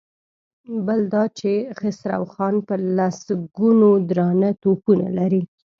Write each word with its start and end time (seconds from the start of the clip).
بل 0.85 0.99
دا 1.13 1.23
چې 1.39 1.51
خسرو 1.79 2.25
خان 2.33 2.55
په 2.67 2.75
لسګونو 2.97 3.89
درانه 4.09 4.49
توپونه 4.61 5.07
لري. 5.17 5.43